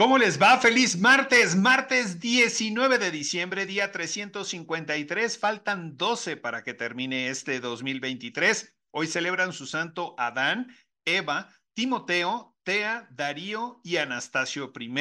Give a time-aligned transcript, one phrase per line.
[0.00, 0.56] ¿Cómo les va?
[0.58, 5.36] Feliz martes, martes 19 de diciembre, día 353.
[5.36, 8.76] Faltan 12 para que termine este 2023.
[8.92, 10.68] Hoy celebran su santo Adán,
[11.04, 12.56] Eva, Timoteo,
[13.10, 14.92] Darío y Anastasio I.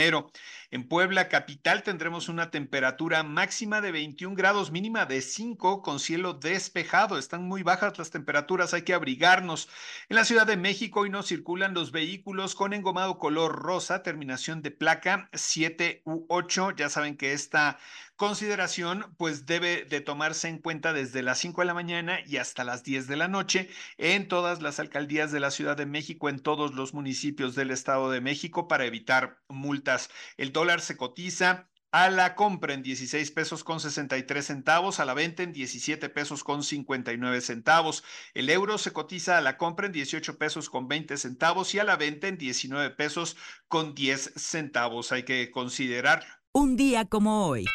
[0.71, 6.33] En Puebla capital tendremos una temperatura máxima de 21 grados, mínima de 5 con cielo
[6.33, 7.17] despejado.
[7.17, 9.67] Están muy bajas las temperaturas, hay que abrigarnos.
[10.07, 14.61] En la Ciudad de México hoy no circulan los vehículos con engomado color rosa, terminación
[14.61, 16.71] de placa 7 u 8.
[16.77, 17.79] Ya saben que esta
[18.17, 22.63] consideración pues debe de tomarse en cuenta desde las 5 de la mañana y hasta
[22.63, 26.39] las 10 de la noche en todas las alcaldías de la Ciudad de México, en
[26.39, 30.09] todos los municipios del Estado de México para evitar multas.
[30.37, 35.13] El dólar se cotiza a la compra en 16 pesos con 63 centavos, a la
[35.13, 38.03] venta en 17 pesos con 59 centavos.
[38.33, 41.83] El euro se cotiza a la compra en 18 pesos con 20 centavos y a
[41.83, 43.35] la venta en 19 pesos
[43.67, 45.11] con 10 centavos.
[45.11, 46.23] Hay que considerar.
[46.51, 47.65] Un día como hoy.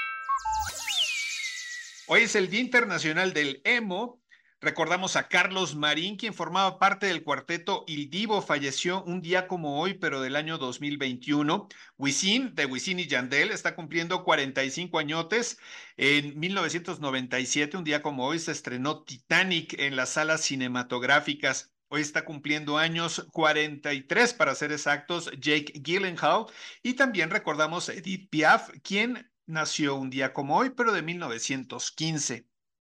[2.07, 4.22] Hoy es el Día Internacional del Emo.
[4.63, 9.81] Recordamos a Carlos Marín, quien formaba parte del cuarteto Il Divo, falleció un día como
[9.81, 11.67] hoy, pero del año 2021.
[11.99, 15.59] Wisin, de Wisin y Yandel, está cumpliendo 45 añotes.
[15.97, 21.75] En 1997, un día como hoy, se estrenó Titanic en las salas cinematográficas.
[21.89, 26.47] Hoy está cumpliendo años 43 para ser exactos, Jake Gyllenhaal.
[26.85, 32.47] Y también recordamos a Edith Piaf, quien nació un día como hoy, pero de 1915.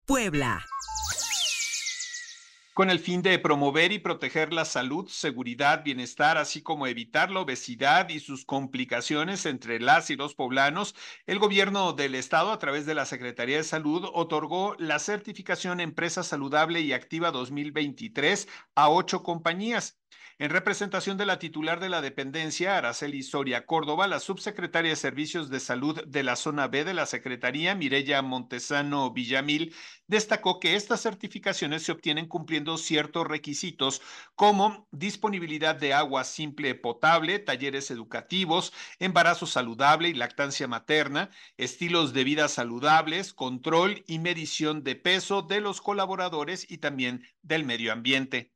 [0.06, 0.64] Puebla.
[2.76, 7.40] Con el fin de promover y proteger la salud, seguridad, bienestar, así como evitar la
[7.40, 10.94] obesidad y sus complicaciones entre las y los poblanos,
[11.26, 16.22] el gobierno del estado, a través de la Secretaría de Salud, otorgó la certificación Empresa
[16.22, 19.98] Saludable y Activa 2023 a ocho compañías.
[20.38, 25.50] En representación de la titular de la dependencia, Araceli Soria Córdoba, la subsecretaria de Servicios
[25.50, 29.74] de Salud de la Zona B de la Secretaría, Mireya Montesano Villamil,
[30.08, 34.02] destacó que estas certificaciones se obtienen cumpliendo ciertos requisitos
[34.36, 42.26] como disponibilidad de agua simple potable, talleres educativos, embarazo saludable y lactancia materna, estilos de
[42.26, 48.55] vida saludables, control y medición de peso de los colaboradores y también del medio ambiente.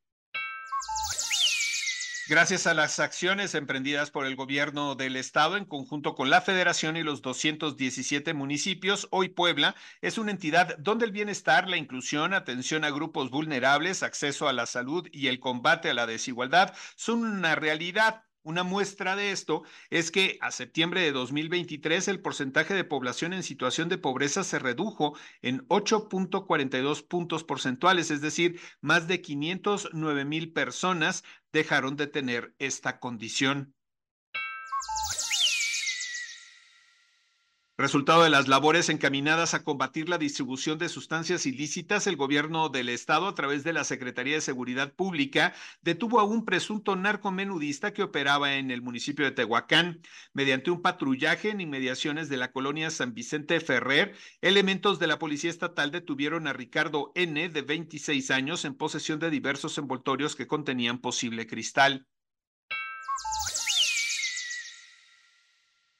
[2.30, 6.96] Gracias a las acciones emprendidas por el gobierno del estado en conjunto con la federación
[6.96, 12.84] y los 217 municipios, hoy Puebla es una entidad donde el bienestar, la inclusión, atención
[12.84, 17.56] a grupos vulnerables, acceso a la salud y el combate a la desigualdad son una
[17.56, 18.22] realidad.
[18.42, 23.42] Una muestra de esto es que a septiembre de 2023 el porcentaje de población en
[23.42, 30.52] situación de pobreza se redujo en 8.42 puntos porcentuales, es decir, más de 509 mil
[30.52, 33.74] personas dejaron de tener esta condición.
[37.80, 42.90] Resultado de las labores encaminadas a combatir la distribución de sustancias ilícitas, el gobierno del
[42.90, 48.02] estado, a través de la Secretaría de Seguridad Pública, detuvo a un presunto narcomenudista que
[48.02, 50.02] operaba en el municipio de Tehuacán.
[50.34, 55.48] Mediante un patrullaje en inmediaciones de la colonia San Vicente Ferrer, elementos de la Policía
[55.48, 60.98] Estatal detuvieron a Ricardo N., de 26 años, en posesión de diversos envoltorios que contenían
[60.98, 62.06] posible cristal.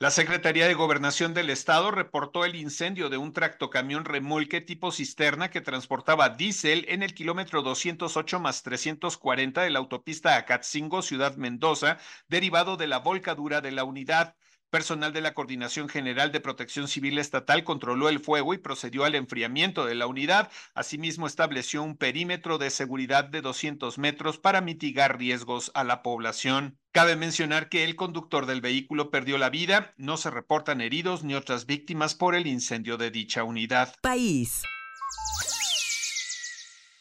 [0.03, 5.51] La Secretaría de Gobernación del Estado reportó el incendio de un tractocamión remolque tipo cisterna
[5.51, 11.99] que transportaba diésel en el kilómetro 208 más 340 de la autopista Acatzingo, Ciudad Mendoza,
[12.29, 14.37] derivado de la volcadura de la unidad.
[14.71, 19.17] Personal de la Coordinación General de Protección Civil Estatal controló el fuego y procedió al
[19.17, 20.49] enfriamiento de la unidad.
[20.75, 26.79] Asimismo, estableció un perímetro de seguridad de 200 metros para mitigar riesgos a la población.
[26.93, 31.35] Cabe mencionar que el conductor del vehículo perdió la vida, no se reportan heridos ni
[31.35, 33.95] otras víctimas por el incendio de dicha unidad.
[34.01, 34.63] País.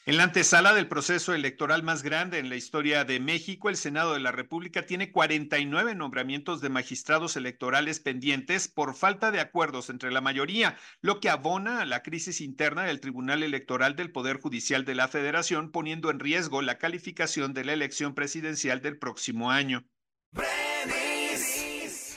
[0.09, 4.15] En la antesala del proceso electoral más grande en la historia de México, el Senado
[4.15, 10.09] de la República tiene 49 nombramientos de magistrados electorales pendientes por falta de acuerdos entre
[10.09, 14.83] la mayoría, lo que abona a la crisis interna del Tribunal Electoral del Poder Judicial
[14.83, 19.85] de la Federación, poniendo en riesgo la calificación de la elección presidencial del próximo año.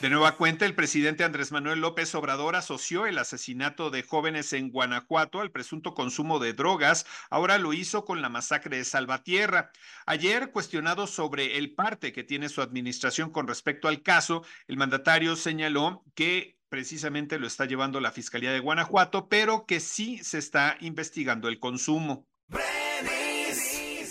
[0.03, 4.69] De nueva cuenta, el presidente Andrés Manuel López Obrador asoció el asesinato de jóvenes en
[4.69, 7.05] Guanajuato al presunto consumo de drogas.
[7.29, 9.71] Ahora lo hizo con la masacre de Salvatierra.
[10.05, 15.37] Ayer, cuestionado sobre el parte que tiene su administración con respecto al caso, el mandatario
[15.37, 20.75] señaló que precisamente lo está llevando la Fiscalía de Guanajuato, pero que sí se está
[20.81, 22.27] investigando el consumo.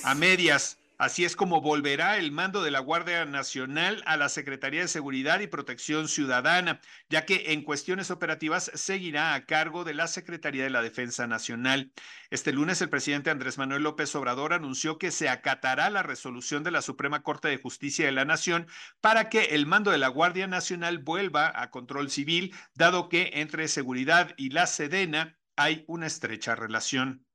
[0.05, 0.82] A medias.
[1.03, 5.41] Así es como volverá el mando de la Guardia Nacional a la Secretaría de Seguridad
[5.41, 10.71] y Protección Ciudadana, ya que en cuestiones operativas seguirá a cargo de la Secretaría de
[10.71, 11.91] la Defensa Nacional.
[12.31, 16.71] Este lunes el presidente Andrés Manuel López Obrador anunció que se acatará la resolución de
[16.71, 18.69] la Suprema Corte de Justicia de la Nación
[19.01, 23.67] para que el mando de la Guardia Nacional vuelva a control civil, dado que entre
[23.67, 27.27] seguridad y la Sedena hay una estrecha relación.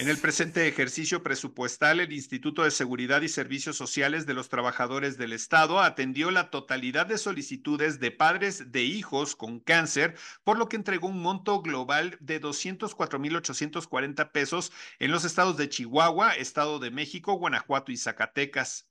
[0.00, 5.18] En el presente ejercicio presupuestal, el Instituto de Seguridad y Servicios Sociales de los Trabajadores
[5.18, 10.70] del Estado atendió la totalidad de solicitudes de padres de hijos con cáncer, por lo
[10.70, 16.90] que entregó un monto global de 204.840 pesos en los estados de Chihuahua, Estado de
[16.90, 18.88] México, Guanajuato y Zacatecas.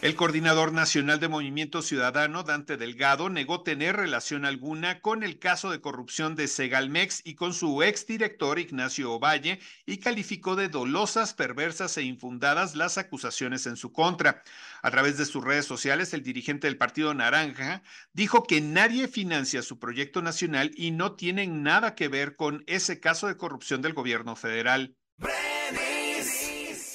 [0.00, 5.72] El coordinador nacional de Movimiento Ciudadano, Dante Delgado, negó tener relación alguna con el caso
[5.72, 11.96] de corrupción de Segalmex y con su exdirector Ignacio Ovalle y calificó de dolosas, perversas
[11.96, 14.44] e infundadas las acusaciones en su contra.
[14.82, 19.62] A través de sus redes sociales, el dirigente del Partido Naranja dijo que nadie financia
[19.62, 23.94] su proyecto nacional y no tienen nada que ver con ese caso de corrupción del
[23.94, 24.94] gobierno federal.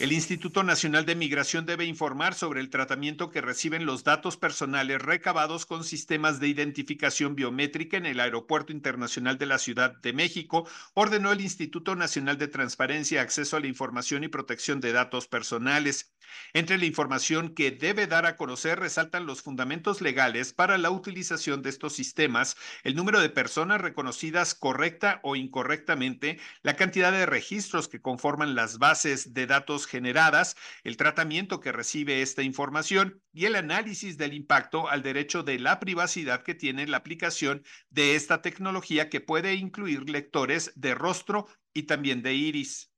[0.04, 5.02] El Instituto Nacional de Migración debe informar sobre el tratamiento que reciben los datos personales
[5.02, 10.68] recabados con sistemas de identificación biométrica en el Aeropuerto Internacional de la Ciudad de México,
[10.94, 16.14] ordenó el Instituto Nacional de Transparencia, Acceso a la Información y Protección de Datos Personales.
[16.52, 21.62] Entre la información que debe dar a conocer resaltan los fundamentos legales para la utilización
[21.62, 27.88] de estos sistemas, el número de personas reconocidas correcta o incorrectamente, la cantidad de registros
[27.88, 33.56] que conforman las bases de datos generadas, el tratamiento que recibe esta información y el
[33.56, 39.08] análisis del impacto al derecho de la privacidad que tiene la aplicación de esta tecnología
[39.08, 41.46] que puede incluir lectores de rostro
[41.76, 42.92] y también de iris.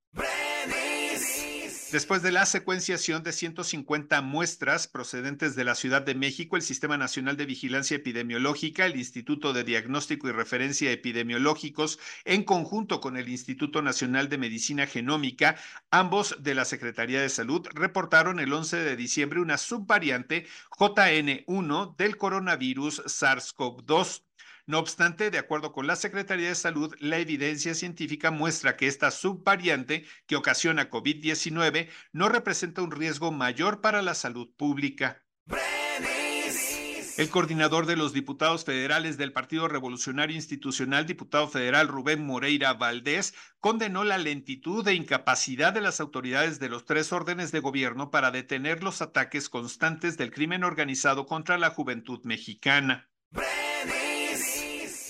[1.92, 6.98] Después de la secuenciación de 150 muestras procedentes de la Ciudad de México, el Sistema
[6.98, 13.30] Nacional de Vigilancia Epidemiológica, el Instituto de Diagnóstico y Referencia Epidemiológicos, en conjunto con el
[13.30, 15.58] Instituto Nacional de Medicina Genómica,
[15.92, 20.48] ambos de la Secretaría de Salud, reportaron el 11 de diciembre una subvariante
[20.80, 24.24] JN1 del coronavirus SARS-CoV-2
[24.68, 29.12] no obstante, de acuerdo con la Secretaría de Salud, la evidencia científica muestra que esta
[29.12, 35.24] subvariante que ocasiona COVID-19 no representa un riesgo mayor para la salud pública.
[37.18, 43.34] El coordinador de los diputados federales del Partido Revolucionario Institucional, diputado federal Rubén Moreira Valdés,
[43.62, 48.32] condenó la lentitud e incapacidad de las autoridades de los tres órdenes de gobierno para
[48.32, 53.10] detener los ataques constantes del crimen organizado contra la juventud mexicana.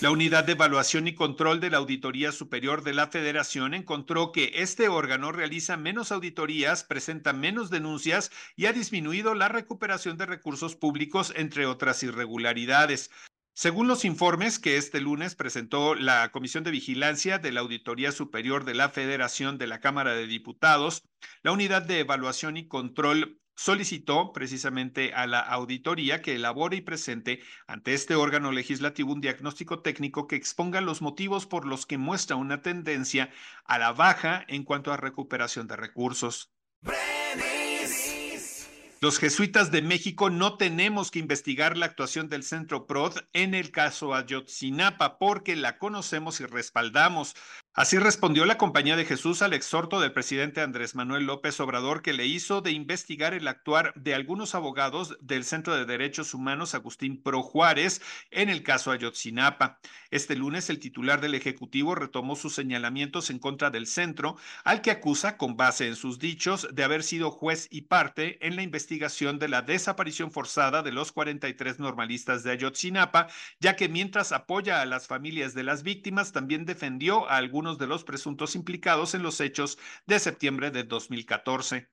[0.06, 4.52] La Unidad de Evaluación y Control de la Auditoría Superior de la Federación encontró que
[4.54, 10.76] este órgano realiza menos auditorías, presenta menos denuncias y ha disminuido la recuperación de recursos
[10.76, 13.10] públicos, entre otras irregularidades.
[13.56, 18.64] Según los informes que este lunes presentó la Comisión de Vigilancia de la Auditoría Superior
[18.64, 21.02] de la Federación de la Cámara de Diputados,
[21.42, 27.42] la Unidad de Evaluación y Control solicitó precisamente a la auditoría que elabore y presente
[27.68, 32.36] ante este órgano legislativo un diagnóstico técnico que exponga los motivos por los que muestra
[32.36, 33.32] una tendencia
[33.64, 36.52] a la baja en cuanto a recuperación de recursos.
[39.02, 43.72] Los jesuitas de México no tenemos que investigar la actuación del Centro PROD en el
[43.72, 47.36] caso Ayotzinapa porque la conocemos y respaldamos.
[47.78, 52.14] Así respondió la Compañía de Jesús al exhorto del presidente Andrés Manuel López Obrador que
[52.14, 57.22] le hizo de investigar el actuar de algunos abogados del Centro de Derechos Humanos Agustín
[57.22, 58.02] Pro Juárez
[58.32, 59.82] en el caso Ayotzinapa.
[60.10, 64.92] Este lunes el titular del Ejecutivo retomó sus señalamientos en contra del centro, al que
[64.92, 69.38] acusa, con base en sus dichos, de haber sido juez y parte en la investigación
[69.38, 73.28] de la desaparición forzada de los 43 normalistas de Ayotzinapa,
[73.60, 77.88] ya que mientras apoya a las familias de las víctimas, también defendió a algunos de
[77.88, 81.90] los presuntos implicados en los hechos de septiembre de 2014.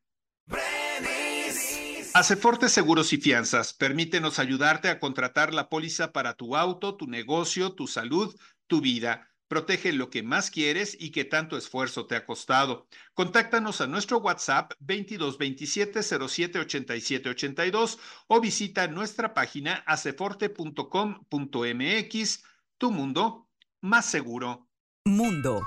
[2.15, 7.73] Aceforte Seguros y Fianzas, permítenos ayudarte a contratar la póliza para tu auto, tu negocio,
[7.73, 9.31] tu salud, tu vida.
[9.49, 12.87] Protege lo que más quieres y que tanto esfuerzo te ha costado.
[13.13, 17.99] Contáctanos a nuestro WhatsApp 2227 07 87 82
[18.29, 22.45] o visita nuestra página aceforte.com.mx.
[22.79, 23.51] Tu mundo
[23.83, 24.72] más seguro.
[25.05, 25.67] Mundo.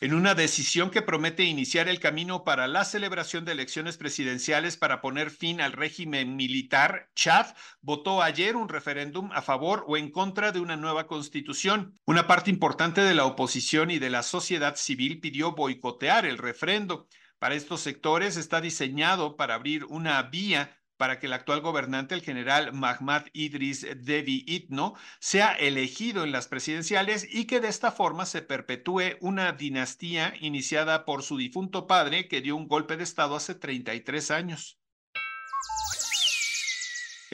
[0.00, 5.00] En una decisión que promete iniciar el camino para la celebración de elecciones presidenciales para
[5.00, 7.46] poner fin al régimen militar, Chad
[7.80, 11.94] votó ayer un referéndum a favor o en contra de una nueva constitución.
[12.06, 17.06] Una parte importante de la oposición y de la sociedad civil pidió boicotear el referendo.
[17.38, 22.22] Para estos sectores está diseñado para abrir una vía para que el actual gobernante, el
[22.22, 28.24] general Mahmad Idris Devi Itno, sea elegido en las presidenciales y que de esta forma
[28.24, 33.36] se perpetúe una dinastía iniciada por su difunto padre que dio un golpe de Estado
[33.36, 34.80] hace 33 años.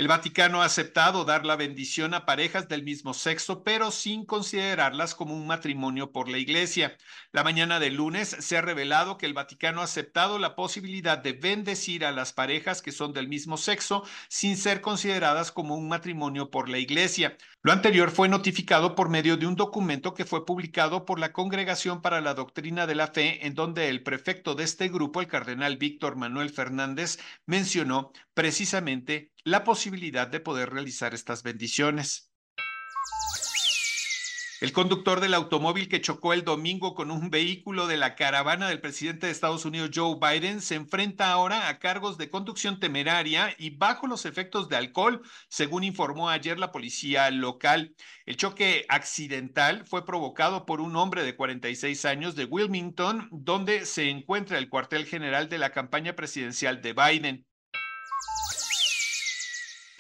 [0.01, 5.15] El Vaticano ha aceptado dar la bendición a parejas del mismo sexo, pero sin considerarlas
[5.15, 6.97] como un matrimonio por la Iglesia.
[7.33, 11.35] La mañana del lunes se ha revelado que el Vaticano ha aceptado la posibilidad de
[11.35, 16.51] bendecir a las parejas que son del mismo sexo sin ser consideradas como un matrimonio
[16.51, 17.37] por la Iglesia.
[17.63, 22.01] Lo anterior fue notificado por medio de un documento que fue publicado por la Congregación
[22.01, 25.77] para la Doctrina de la Fe, en donde el prefecto de este grupo, el cardenal
[25.77, 32.31] Víctor Manuel Fernández, mencionó precisamente la posibilidad de poder realizar estas bendiciones.
[34.61, 38.83] El conductor del automóvil que chocó el domingo con un vehículo de la caravana del
[38.83, 43.71] presidente de Estados Unidos, Joe Biden, se enfrenta ahora a cargos de conducción temeraria y
[43.71, 47.95] bajo los efectos de alcohol, según informó ayer la policía local.
[48.27, 54.11] El choque accidental fue provocado por un hombre de 46 años de Wilmington, donde se
[54.11, 57.47] encuentra el cuartel general de la campaña presidencial de Biden.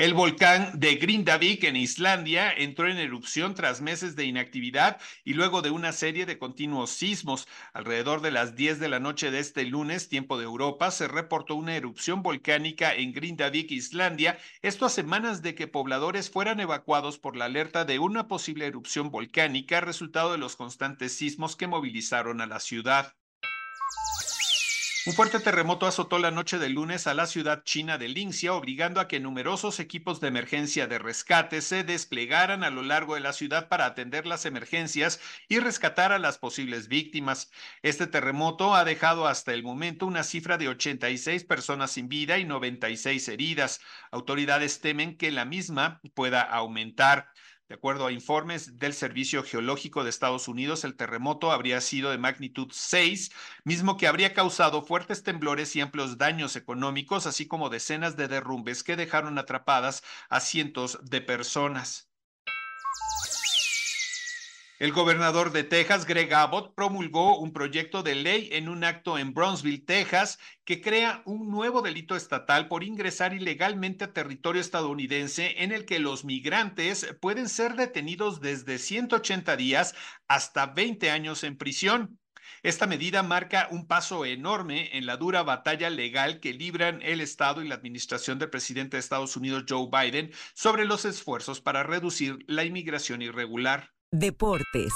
[0.01, 5.61] El volcán de Grindavik en Islandia entró en erupción tras meses de inactividad y luego
[5.61, 7.47] de una serie de continuos sismos.
[7.75, 11.55] Alrededor de las 10 de la noche de este lunes, tiempo de Europa, se reportó
[11.55, 17.37] una erupción volcánica en Grindavik, Islandia, esto a semanas de que pobladores fueran evacuados por
[17.37, 22.47] la alerta de una posible erupción volcánica, resultado de los constantes sismos que movilizaron a
[22.47, 23.20] la ciudad.
[25.07, 29.01] Un fuerte terremoto azotó la noche del lunes a la ciudad china de Linxia, obligando
[29.01, 33.33] a que numerosos equipos de emergencia de rescate se desplegaran a lo largo de la
[33.33, 37.51] ciudad para atender las emergencias y rescatar a las posibles víctimas.
[37.81, 42.45] Este terremoto ha dejado hasta el momento una cifra de 86 personas sin vida y
[42.45, 43.81] 96 heridas.
[44.11, 47.31] Autoridades temen que la misma pueda aumentar.
[47.71, 52.19] De acuerdo a informes del Servicio Geológico de Estados Unidos, el terremoto habría sido de
[52.19, 53.31] magnitud 6,
[53.63, 58.83] mismo que habría causado fuertes temblores y amplios daños económicos, así como decenas de derrumbes
[58.83, 62.10] que dejaron atrapadas a cientos de personas.
[64.81, 69.35] El gobernador de Texas, Greg Abbott, promulgó un proyecto de ley en un acto en
[69.35, 75.73] Brownsville, Texas, que crea un nuevo delito estatal por ingresar ilegalmente a territorio estadounidense en
[75.73, 79.95] el que los migrantes pueden ser detenidos desde 180 días
[80.29, 82.19] hasta 20 años en prisión.
[82.63, 87.63] Esta medida marca un paso enorme en la dura batalla legal que libran el Estado
[87.63, 92.39] y la administración del presidente de Estados Unidos, Joe Biden, sobre los esfuerzos para reducir
[92.47, 93.91] la inmigración irregular.
[94.13, 94.93] Deportes.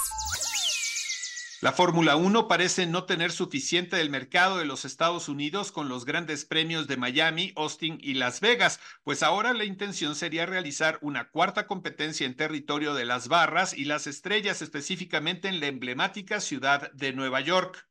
[1.60, 6.04] La Fórmula 1 parece no tener suficiente del mercado de los Estados Unidos con los
[6.04, 11.30] grandes premios de Miami, Austin y Las Vegas, pues ahora la intención sería realizar una
[11.30, 16.90] cuarta competencia en territorio de las barras y las estrellas, específicamente en la emblemática ciudad
[16.92, 17.86] de Nueva York.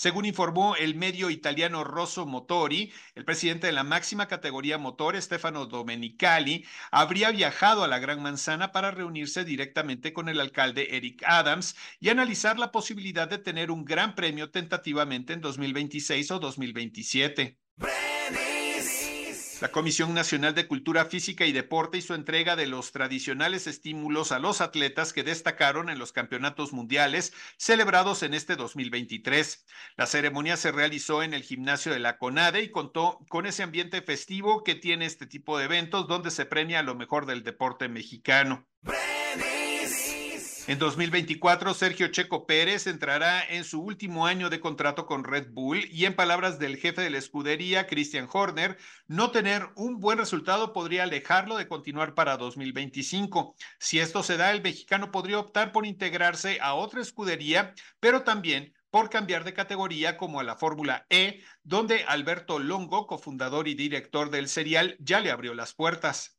[0.00, 5.66] Según informó el medio italiano Rosso Motori, el presidente de la máxima categoría motor, Stefano
[5.66, 11.76] Domenicali, habría viajado a la Gran Manzana para reunirse directamente con el alcalde Eric Adams
[12.00, 17.58] y analizar la posibilidad de tener un gran premio tentativamente en 2026 o 2027.
[19.60, 24.38] La Comisión Nacional de Cultura Física y Deporte hizo entrega de los tradicionales estímulos a
[24.38, 29.66] los atletas que destacaron en los campeonatos mundiales celebrados en este 2023.
[29.98, 34.00] La ceremonia se realizó en el gimnasio de la CONADE y contó con ese ambiente
[34.00, 38.66] festivo que tiene este tipo de eventos donde se premia lo mejor del deporte mexicano.
[40.70, 45.84] En 2024, Sergio Checo Pérez entrará en su último año de contrato con Red Bull
[45.90, 50.72] y en palabras del jefe de la escudería, Christian Horner, no tener un buen resultado
[50.72, 53.56] podría alejarlo de continuar para 2025.
[53.80, 58.72] Si esto se da, el mexicano podría optar por integrarse a otra escudería, pero también
[58.90, 64.30] por cambiar de categoría como a la Fórmula E, donde Alberto Longo, cofundador y director
[64.30, 66.38] del serial, ya le abrió las puertas.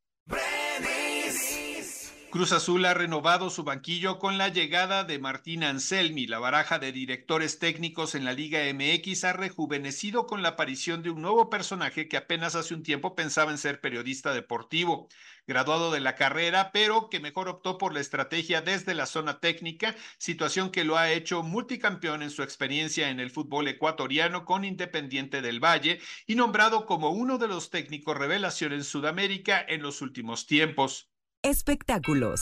[2.31, 6.27] Cruz Azul ha renovado su banquillo con la llegada de Martín Anselmi.
[6.27, 11.09] La baraja de directores técnicos en la Liga MX ha rejuvenecido con la aparición de
[11.09, 15.09] un nuevo personaje que apenas hace un tiempo pensaba en ser periodista deportivo,
[15.45, 19.93] graduado de la carrera, pero que mejor optó por la estrategia desde la zona técnica,
[20.17, 25.41] situación que lo ha hecho multicampeón en su experiencia en el fútbol ecuatoriano con Independiente
[25.41, 30.47] del Valle y nombrado como uno de los técnicos revelación en Sudamérica en los últimos
[30.47, 31.10] tiempos.
[31.43, 32.39] Espectáculos.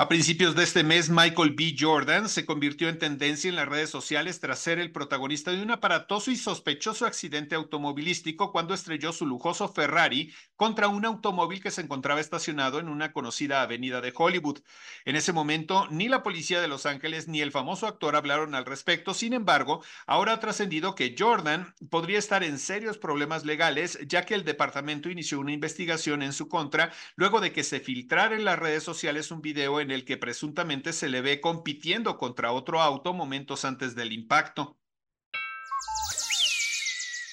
[0.00, 1.74] A principios de este mes, Michael B.
[1.76, 5.72] Jordan se convirtió en tendencia en las redes sociales tras ser el protagonista de un
[5.72, 11.80] aparatoso y sospechoso accidente automovilístico cuando estrelló su lujoso Ferrari contra un automóvil que se
[11.80, 14.60] encontraba estacionado en una conocida avenida de Hollywood.
[15.04, 18.66] En ese momento, ni la policía de Los Ángeles ni el famoso actor hablaron al
[18.66, 19.14] respecto.
[19.14, 24.34] Sin embargo, ahora ha trascendido que Jordan podría estar en serios problemas legales, ya que
[24.34, 28.60] el departamento inició una investigación en su contra luego de que se filtrara en las
[28.60, 32.82] redes sociales un video en en el que presuntamente se le ve compitiendo contra otro
[32.82, 34.76] auto momentos antes del impacto.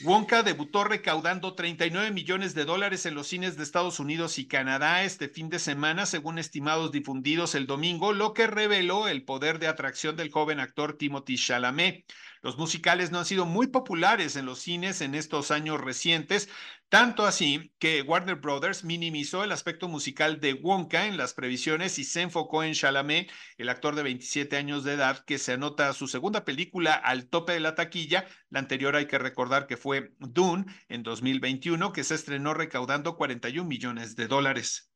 [0.04, 5.04] Wonka debutó recaudando 39 millones de dólares en los cines de Estados Unidos y Canadá
[5.04, 9.68] este fin de semana, según estimados difundidos el domingo, lo que reveló el poder de
[9.68, 12.06] atracción del joven actor Timothy Chalamet.
[12.46, 16.48] Los musicales no han sido muy populares en los cines en estos años recientes,
[16.90, 22.04] tanto así que Warner Brothers minimizó el aspecto musical de Wonka en las previsiones y
[22.04, 26.08] se enfocó en Chalamet, el actor de 27 años de edad que se anota su
[26.08, 28.28] segunda película al tope de la taquilla.
[28.52, 33.68] La anterior hay que recordar que fue Dune en 2021, que se estrenó recaudando 41
[33.68, 34.92] millones de dólares.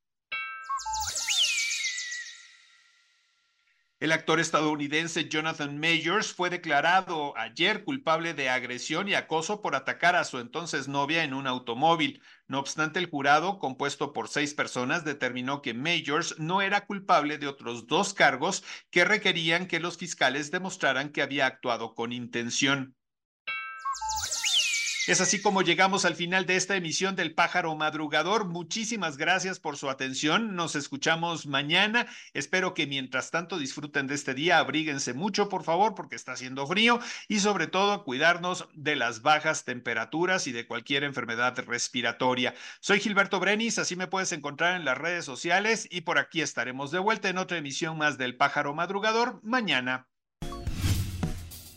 [4.02, 10.16] El actor estadounidense Jonathan Majors fue declarado ayer culpable de agresión y acoso por atacar
[10.16, 12.22] a su entonces novia en un automóvil.
[12.48, 17.48] No obstante, el jurado, compuesto por seis personas, determinó que Majors no era culpable de
[17.48, 22.96] otros dos cargos que requerían que los fiscales demostraran que había actuado con intención.
[25.10, 28.46] Es así como llegamos al final de esta emisión del Pájaro Madrugador.
[28.46, 30.56] Muchísimas gracias por su atención.
[30.56, 32.06] Nos escuchamos mañana.
[32.36, 34.60] Espero que mientras tanto disfruten de este día.
[34.60, 39.66] Abríguense mucho, por favor, porque está haciendo frío y sobre todo cuidarnos de las bajas
[39.66, 42.54] temperaturas y de cualquier enfermedad respiratoria.
[42.80, 46.92] Soy Gilberto Brenis, así me puedes encontrar en las redes sociales y por aquí estaremos
[46.92, 50.08] de vuelta en otra emisión más del Pájaro Madrugador mañana.